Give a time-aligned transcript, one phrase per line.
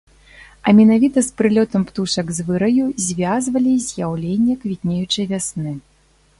[0.69, 5.71] А менавіта з прылётам птушак з выраю звязвалі з'яўленне квітнеючай вясны.